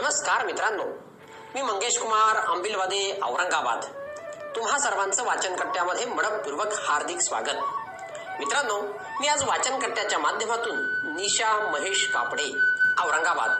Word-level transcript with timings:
नमस्कार 0.00 0.46
मित्रांनो. 0.46 0.82
मी 1.54 1.62
मंगेश 1.62 1.98
कुमार 1.98 2.36
अंबिलवादे 2.36 3.20
औरंगाबाद. 3.22 3.84
तुम्हा 4.56 4.78
सर्वांचं 4.78 5.24
वाचनकट्ट्यामध्ये 5.24 6.06
मडपूर्वक 6.06 6.66
हार्दिक 6.66 7.20
स्वागत. 7.20 7.54
मित्रांनो 8.40 8.80
मी 9.20 9.26
आज 9.26 9.42
वाचनकट्ट्याच्या 9.42 10.18
माध्यमातून 10.18 10.76
निशा 11.16 11.70
महेश 11.72 12.10
कापडे 12.14 12.44
औरंगाबाद 12.98 13.50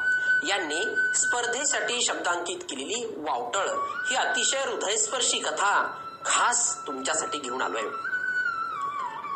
यांनी 0.49 0.97
स्पर्धेसाठी 1.15 2.03
शब्दांकित 2.03 2.59
केलेली 2.71 3.15
वावटळ 3.17 3.69
ही 4.11 4.17
अतिशय 4.17 4.61
हृदयस्पर्शी 4.61 5.39
कथा 5.39 5.99
खास 6.25 6.87
तुमच्यासाठी 6.87 7.39
घेऊन 7.39 7.63
आलोय. 7.63 7.89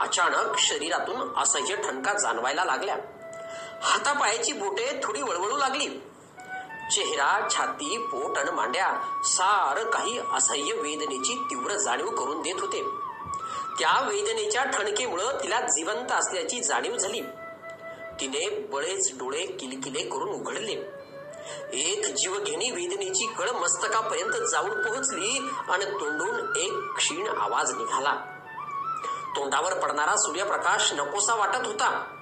अचानक 0.01 0.59
शरीरातून 0.59 1.43
असह्य 1.43 1.77
ठणका 1.77 2.13
जाणवायला 2.13 2.65
लागल्या. 2.65 2.97
हातापायाची 3.83 4.53
बोटे 4.53 5.01
थोडी 5.05 5.23
वळवळू 5.23 5.57
लागली. 5.57 6.10
चेहरा 6.91 7.49
छाती 7.51 7.99
पोट 7.99 8.39
आणि 8.39 8.51
मांड्या 8.51 9.21
सार 9.25 9.85
काही 9.85 10.21
असह्य 10.33 10.73
वेदनेची 10.73 11.35
तीव्र 11.51 11.73
जाणीव 11.73 12.07
करून 12.07 12.43
देत 12.43 12.55
होते. 12.61 12.83
त्या 13.79 14.01
वेदनेच्या 14.09 14.65
ठणकेमुळं 14.65 15.39
तिला 15.43 15.61
जिवंत 15.61 16.13
असल्याची 16.13 16.63
जाणीव 16.63 16.97
झाली. 16.97 17.21
तिने 18.21 18.67
बळेच 18.73 19.19
डोळे 19.19 19.47
किलकिले 19.47 20.03
करून 20.03 20.29
उघडले. 20.29 21.01
एक 21.73 22.07
जीवघेणी 22.07 22.71
वेदनेची 22.71 23.27
कळ 23.27 23.51
मस्तकापर्यंत 23.51 24.49
जाऊन 24.49 24.71
पोहोचली 24.71 25.51
आणि 25.69 25.85
तोंडून 25.85 26.57
एक 26.57 26.97
क्षीण 26.97 27.29
आवाज 27.29 27.71
निघाला. 27.71 28.15
तोंडावर 29.37 29.75
पडणारा 29.75 30.17
सूर्यप्रकाश 30.17 30.93
नकोसा 30.93 31.35
वाटत 31.35 31.67
होता. 31.67 32.17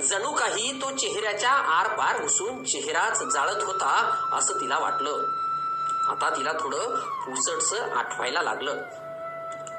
जणू 0.00 0.32
काही 0.32 0.82
तो 0.82 0.90
चेहऱ्याच्या 0.96 1.50
आरपार 1.50 2.22
घुसून 2.22 2.64
चेहराच 2.64 3.22
जाळत 3.22 3.62
होता 3.62 4.20
असं 4.32 4.54
तिला 4.54 4.78
वाटलं. 4.78 5.24
आता 6.08 6.30
तिला 6.36 6.52
थोडं 6.52 6.96
पुसटस 6.98 7.72
आठवायला 7.72 8.42
लागलं. 8.42 8.76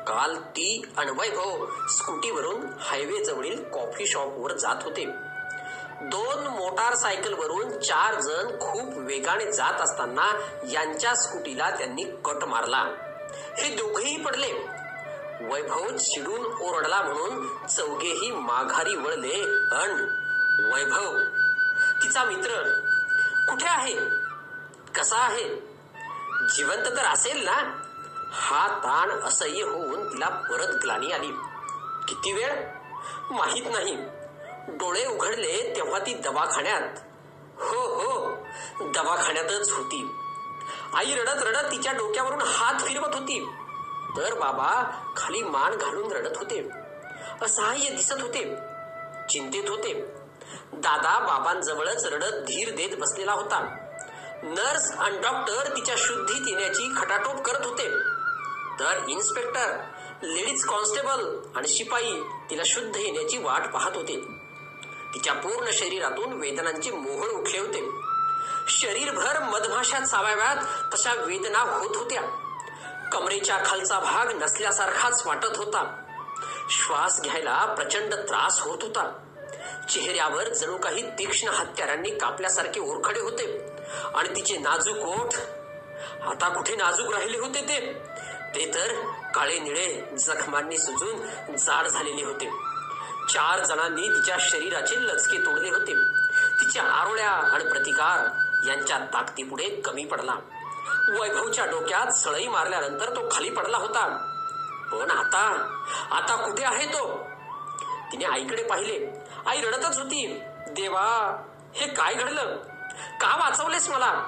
काल 0.04 0.36
ती 0.36 0.94
अनवैभव 0.98 1.66
स्कूटीवरून 1.88 2.62
हायवे 2.80 3.24
जवळील 3.24 3.64
कॉफी 3.64 4.06
शॉपवर 4.06 4.52
जात 4.52 4.84
होते. 4.84 5.06
दोन 6.02 6.48
मोटार 6.48 6.96
सायकल 6.96 7.34
वरून 7.34 7.80
चार 7.80 8.20
जण 8.20 8.60
खूप 8.60 8.98
वेगाने 8.98 9.52
जात 9.52 9.82
असताना 9.82 10.40
यांच्या 10.72 11.16
स्कूटीला 11.16 11.70
त्यांनी 11.70 12.04
कट 12.04 12.44
मारला. 12.44 12.86
हे 13.58 13.76
दोघेही 13.76 14.24
पडले. 14.24 14.83
वैभव 15.42 15.98
चिडून 15.98 16.46
ओरडला 16.62 17.02
म्हणून 17.02 17.68
चौघेही 17.68 18.32
माघारी 18.32 18.96
वळले. 18.96 19.44
अन 19.72 19.92
वैभव 20.74 21.20
तिचा 22.04 22.24
मित्र 22.24 22.80
कुठे 23.50 23.68
आहे? 23.68 23.96
कसा 24.96 25.18
आहे? 25.18 25.56
जिवंत 26.56 26.86
तर 26.86 27.06
असेल 27.06 27.46
ना? 27.46 27.80
हा 28.32 28.68
ताण 28.68 29.10
असह्य 29.10 29.64
होऊन 29.64 30.14
तिला 30.14 30.30
परत 30.30 30.76
ग्लानी 30.82 31.12
आली. 31.12 31.32
किती 32.08 32.34
वेळ? 32.34 32.66
माहीत 33.32 33.66
नाही. 33.72 33.98
डोळे 34.68 35.06
उघडले 35.06 35.74
तेव्हा 35.76 36.00
ती 36.00 36.14
दवाखान्यात. 36.14 36.82
हो 37.60 37.80
हो 37.80 38.36
दवाखान्यातच 38.82 39.72
होती. 39.72 40.16
आई 40.94 41.14
रडत 41.14 41.44
रडत 41.44 41.72
तिच्या 41.72 41.92
डोक्यावरून 41.92 42.42
हात 42.42 42.80
फिरवत 42.80 43.16
होती. 43.16 43.50
तर 44.18 44.34
बाबा 44.34 45.04
खाली 45.18 45.44
मान 45.44 45.76
घालून 45.76 46.12
रडत 46.12 46.38
होते. 46.38 46.70
असहाय्य 47.42 47.90
दिसत 47.90 48.22
होते. 48.22 48.56
चिंतित 49.30 49.70
होते. 49.70 49.94
दादा 50.74 51.20
बाबांजवळच 51.20 52.06
रडत 52.06 52.34
धीर 52.34 52.76
देत 52.76 52.98
बसलेला 52.98 53.32
होता. 53.32 53.78
नर्स 54.44 54.92
आणि 54.92 55.18
डॉक्टर 55.18 55.76
तिच्या 55.76 55.96
शुद्धीत 55.98 56.48
येण्याची 56.48 56.94
खटाटोप 56.98 57.42
करत 57.42 57.66
होते. 57.66 57.90
तर 58.80 59.06
इन्स्पेक्टर 59.08 59.78
लेडीज 60.24 60.66
कॉन्स्टेबल 60.66 61.38
आणि 61.56 61.68
शिपाई 61.68 62.22
तिला 62.50 62.64
शुद्ध 62.66 62.96
येण्याची 62.96 63.38
वाट 63.38 63.74
पाहत 63.74 63.96
होते. 63.96 64.20
तिच्या 65.14 65.34
पूर्ण 65.34 65.70
शरीरातून 65.74 66.34
वेदनांचे 66.34 66.92
मोहळ 66.92 67.30
उठले 67.30 67.60
होते. 67.60 67.92
शरीरभर 68.68 69.40
मधमाशा 69.40 70.00
चावाव्यात 70.00 70.58
तशा 70.94 71.14
वेदना 71.14 71.60
होत 71.60 71.98
होत्या. 71.98 72.43
कमरेच्या 73.14 73.58
खालचा 73.66 74.00
भाग 74.00 74.42
नसल्यासारखाच 74.44 75.28
वाटत 75.28 75.58
होता. 75.58 76.00
श्वास 76.70 77.22
घ्यायला 77.22 77.66
प्रचंड 77.66 78.14
त्रास 78.14 78.62
होत 78.62 78.78
होता. 78.82 79.20
चेहऱ्यावर 79.90 80.50
जणू 80.50 80.78
काही 80.78 81.10
तीक्ष्ण 81.12 81.48
हत्यारांनी 81.48 82.10
कापल्यासारखे 82.10 82.80
ओरखडे 82.80 83.20
होते. 83.20 83.76
आणि 84.16 84.30
तिचे 84.30 84.58
नाजूक 84.58 84.98
ओठ. 84.98 85.34
आता 86.28 86.50
कुठे 86.50 86.76
नाजूक 86.76 87.14
राहिले 87.14 87.38
होते 87.38 87.62
ते? 87.62 87.94
ते 88.56 88.72
तर 88.74 88.94
काळे 89.36 89.60
निळे 89.60 90.16
जखमांनी 90.18 90.78
सुजून 90.78 91.18
जाड 91.58 91.88
झालेले 91.88 92.24
होते. 92.26 92.50
चार 93.30 93.66
जणांनी 93.66 94.08
तिच्या 94.08 94.38
शरीराचे 94.40 94.96
लचके 94.96 95.38
तोडले 95.38 95.70
होते. 95.70 95.94
तिच्या 96.62 96.84
आरोळ्या 96.84 97.30
आणि 97.30 97.64
प्रतिकार 97.64 98.30
यांच्या 98.68 98.98
ताकदीपुढे 98.98 99.70
कमी 99.70 100.06
पडला. 100.06 100.36
वैभवच्या 100.88 101.66
डोक्यात 101.66 102.12
सळई 102.12 102.48
मारल्यानंतर 102.48 103.16
तो 103.16 103.30
खाली 103.32 103.50
पडला 103.50 103.78
होता. 103.78 104.08
पण 104.92 105.12
आता 105.12 105.70
आता 106.12 106.36
कुठे 106.36 106.64
आहे 106.64 106.86
तो? 106.86 107.24
तिने 108.12 108.26
आईकडे 108.26 108.64
पाहिले. 108.64 109.24
आई 109.46 109.62
रडतच 109.62 109.98
होती. 109.98 110.40
देवा 110.68 111.38
हे 111.76 111.88
काय 111.88 112.14
घडलं? 112.14 112.56
का 113.22 113.36
वाचवलेस 113.36 113.90
मला? 113.90 114.24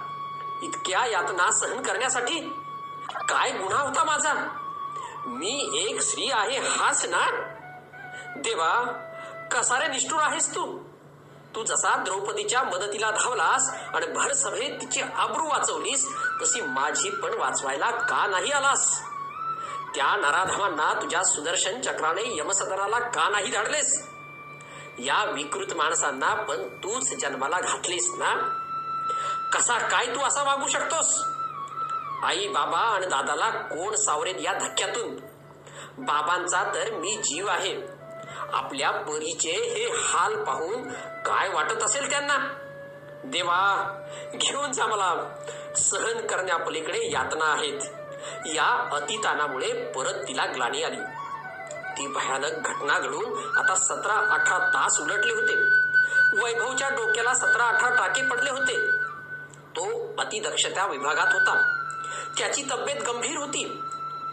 इतक्या 0.63 1.05
यातना 1.05 1.51
सहन 1.51 1.81
करण्यासाठी 1.81 2.39
काय 3.29 3.51
गुन्हा 3.51 3.81
होता 3.81 4.03
माझा? 4.03 4.33
मी 5.25 5.85
एक 5.85 6.01
स्त्री 6.01 6.31
आहे 6.33 6.57
हाच 6.57 7.05
ना? 7.05 7.25
देवा 8.35 9.01
कसा 9.51 9.79
रे 9.79 9.87
निष्ठूर 9.87 10.19
आहेस 10.21 10.55
तू? 10.55 10.84
तू 11.55 11.63
जसा 11.63 12.03
द्रौपदीच्या 12.03 12.63
मदतीला 12.63 13.11
धावलास 13.11 13.69
आणि 13.93 14.05
भरसभेत 14.05 14.81
तिची 14.81 15.01
आबरू 15.01 15.47
वाचवलीस 15.47 16.07
तशी 16.41 16.61
माझी 16.61 17.09
पण 17.09 17.33
वाचवायला 17.33 17.91
का 17.91 18.27
नाही 18.27 18.51
आलास? 18.51 19.01
त्या 19.95 20.15
नराधमांना 20.15 20.93
तुझ्या 21.01 21.23
सुदर्शन 21.23 21.81
चक्राने 21.81 22.37
यमसदनाला 22.37 22.99
का 22.99 23.29
नाही 23.29 23.51
धाडलेस? 23.51 24.07
या 24.99 25.23
विकृत 25.23 25.73
माणसांना 25.73 26.33
पण 26.33 26.67
तूच 26.67 27.13
जन्माला 27.19 27.59
घातलीस 27.59 28.09
ना? 28.09 28.59
कसा 29.53 29.77
काय 29.77 30.05
तू 30.05 30.21
असा 30.21 30.43
वागू 30.43 30.67
शकतोस? 30.67 31.23
आई 32.23 32.47
बाबा 32.47 32.77
आणि 32.77 33.05
दादाला 33.05 33.49
कोण 33.49 33.95
सावरेल 33.95 34.45
या 34.45 34.53
धक्क्यातून? 34.53 35.15
बाबांचा 36.05 36.63
तर 36.63 36.91
मी 36.91 37.15
जीव 37.17 37.47
आहे. 37.47 37.94
आपल्या 38.53 38.91
परीचे 38.91 39.49
हे 39.49 39.85
हाल 40.03 40.43
पाहून 40.43 40.89
काय 41.25 41.49
वाटत 41.49 41.83
असेल 41.83 42.09
त्यांना? 42.09 42.37
देवा 43.23 43.91
घेऊन 44.35 44.71
जा 44.71 44.85
मला. 44.85 45.35
सहन 45.75 46.27
करण्यापलीकडे 46.27 47.11
यातना 47.11 47.45
आहेत. 47.45 47.81
या 48.45 48.89
अतितानामुळे 48.91 49.91
परत 49.95 50.13
तिला 50.13 50.45
ग्लानी 50.45 50.83
आली. 50.83 51.01
ती 51.97 52.07
भयानक 52.07 52.51
घटना 52.51 52.99
घडून 52.99 53.57
आता 53.57 53.75
सतरा 53.75 54.13
अठरा 54.13 54.57
तास 54.57 54.99
उलटले 54.99 55.33
होते. 55.33 55.55
वैभवच्या 56.43 56.89
डोक्याला 56.89 57.33
सतरा 57.33 57.63
अठरा 57.63 57.89
टाके 57.89 58.29
पडले 58.29 58.49
होते. 58.49 58.87
तो 59.77 60.13
अतिदक्षता 60.21 60.87
विभागात 60.87 61.33
होता. 61.33 61.81
त्याची 62.37 62.63
तब्येत 62.71 63.01
गंभीर 63.01 63.37
होती. 63.37 63.81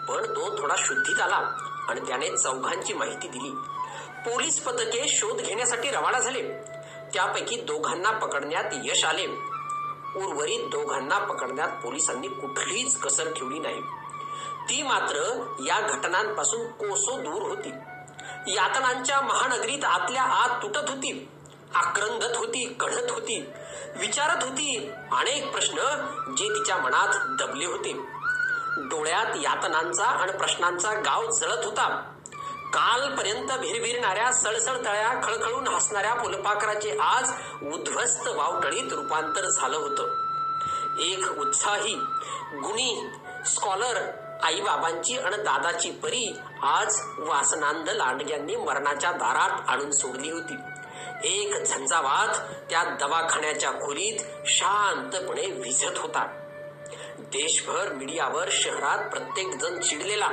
पण 0.09 0.25
तो 0.25 0.63
थोडा 0.63 0.75
शुद्धीत 0.79 1.21
आला 1.21 1.69
आणि 1.89 2.01
त्याने 2.01 2.37
चौघांची 2.37 2.93
माहिती 2.93 3.29
दिली. 3.29 3.51
पोलीस 4.25 4.61
पथके 4.61 5.09
शोध 5.09 5.41
घेण्यासाठी 5.41 5.91
रवाना 5.91 6.19
झाले. 6.19 6.43
त्यापैकी 7.15 7.57
दोघांना 7.57 8.11
पकडण्यात 8.11 8.65
यश 8.85 9.05
आले. 9.05 9.27
उर्वरित 10.17 10.69
दोघांना 10.69 11.19
पकडण्यात 11.19 11.69
पोलिसांनी 11.69 12.29
कुठलीच 12.29 12.99
कसर 12.99 13.33
ठेवली 13.33 13.59
नाही. 13.59 13.81
ती 14.69 14.83
मात्र 14.83 15.47
या 15.67 15.81
घटनांपासून 15.81 16.67
कोसो 16.67 17.17
दूर 17.19 17.43
होती. 17.43 17.71
यातनांच्या 18.55 19.21
महानगरीत 19.21 19.85
आतल्या 19.85 20.23
आत 20.23 20.63
तुटत 20.63 20.91
होती 20.91 21.29
आक्रंदत 21.75 22.37
होती 22.37 22.77
कढत 22.81 23.11
होती 23.11 23.45
विचारत 23.97 24.45
होती 24.45 24.91
अनेक 25.13 25.53
प्रश्न 25.53 25.77
जे 26.39 26.49
तिच्या 26.49 26.77
मनात 26.77 27.39
दबले 27.39 27.67
होते. 27.67 27.93
डोळ्यात 28.79 29.37
यातनांचा 29.43 30.05
आणि 30.05 30.33
प्रश्नांचा 30.33 30.93
गाव 30.93 31.31
जळत 31.31 31.65
होता. 31.65 32.12
कालपर्यंत 32.73 33.49
भिरभिरणाऱ्या 33.49 34.33
सळसळतळ्या 34.33 35.21
खळखळून 35.25 35.69
हसणाऱ्या 35.69 36.15
फुलपाखराचे 36.15 36.99
आज 36.99 37.33
उद्ध्वस्त 37.63 38.29
वावटळीत 38.29 38.93
रूपांतर 38.93 39.49
झालं 39.49 39.77
होतं. 39.77 40.03
एक 41.01 41.39
उत्साही 41.39 41.95
गुणी 42.55 43.11
स्कॉलर 43.47 44.01
आई 44.43 44.61
बाबांची 44.61 45.19
आणि 45.19 45.37
दादाची 45.37 45.91
परी 45.91 46.39
आज 46.63 47.01
वासनांद 47.19 47.89
लांडग्यांनी 47.89 48.57
मरणाच्या 48.57 49.13
दारात 49.13 49.69
आणून 49.69 49.91
सोडली 49.91 50.31
होती. 50.31 50.55
एक 51.25 51.63
झंझावात 51.63 52.39
त्या 52.71 52.83
दवाखान्याच्या 52.83 53.71
खोलीत 53.71 54.21
शांतपणे 54.47 55.47
विझत 55.47 55.99
होता. 55.99 56.27
देशभर 57.19 57.93
मीडियावर 57.93 58.49
शहरात 58.51 59.11
प्रत्येक 59.11 59.55
जण 59.55 59.81
चिडलेला 59.81 60.29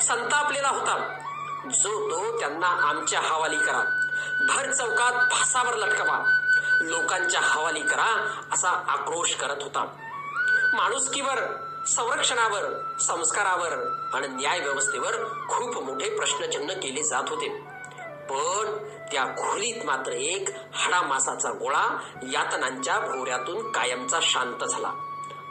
संतापलेला 0.00 0.68
होता. 0.68 1.18
जो 1.70 2.10
तो 2.10 2.38
त्यांना 2.38 2.66
आमच्या 2.66 3.20
हवाली 3.20 3.56
करा. 3.56 3.80
भर 4.48 4.72
चौकात 4.72 5.12
फासावर 5.32 5.74
लटकवा 5.74 6.38
लोकांच्या 6.80 7.40
हवाली 7.40 7.80
करा 7.80 8.38
असा 8.52 8.68
आक्रोश 8.68 9.34
करत 9.34 9.62
होता. 9.62 9.86
माणुसकीवर 10.72 11.38
संरक्षणावर 11.86 12.96
संस्कारावर 13.00 13.72
आणि 14.14 14.28
न्याय 14.28 14.60
व्यवस्थेवर 14.60 15.24
खूप 15.24 15.84
मोठे 15.84 16.16
प्रश्नचिन्ह 16.16 16.74
केले 16.74 17.02
जात 17.02 17.24
होते. 17.28 17.48
पण 18.30 18.78
त्या 19.12 19.24
खोलीत 19.24 19.86
मात्र 19.86 20.12
एक 20.12 20.48
हाडामासाचा 20.74 21.50
गोळा 21.50 21.98
यातनांच्या 22.22 22.98
भोवऱ्यातून 22.98 23.72
कायमचा 23.72 24.18
शांत 24.22 24.64
झाला. 24.64 24.92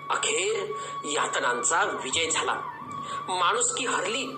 अखेर 0.10 0.72
यातनांचा 1.06 1.84
विजय 1.84 2.30
झाला. 2.30 2.54
माणुसकी 3.30 3.86
हरली. 3.86 4.38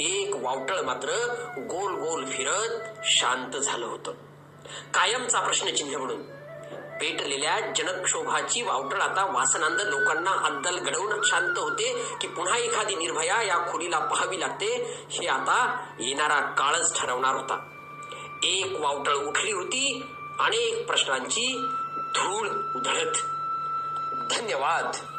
एक 0.00 0.36
वावटळ 0.36 0.80
मात्र 0.80 1.08
गोल 1.58 1.92
गोल 1.92 2.24
फिरत 2.24 2.80
शांत 3.04 3.56
झालं 3.56 3.86
होतं. 3.86 4.12
कायमचा 4.94 5.40
प्रश्नचिन्ह 5.40 5.98
म्हणून. 5.98 6.22
पेटलेल्या 7.00 7.60
जनक्षोभाची 7.76 8.62
वावटळ 8.62 9.00
आता 9.00 9.24
वासनांद 9.24 9.80
लोकांना 9.80 10.30
अद्दल 10.30 10.78
घडवून 10.78 11.20
शांत 11.24 11.58
होते 11.58 12.04
की 12.20 12.28
पुन्हा 12.28 12.56
एखादी 12.56 12.94
निर्भया 12.94 13.42
या 13.42 13.72
खोलीला 13.72 13.98
पाहावी 13.98 14.40
लागते 14.40 15.00
हे 15.10 15.26
आता 15.26 15.86
येणारा 16.00 16.40
काळच 16.40 17.00
ठरवणार 17.00 17.34
होता. 17.34 17.68
एक 18.42 18.80
वावटळ 18.80 19.14
उठली 19.14 19.52
होती 19.52 20.02
अनेक 20.40 20.86
प्रश्नांची 20.86 21.66
धूळ 21.96 22.48
उधळत. 22.48 23.14
धन्यवाद. 24.30 25.09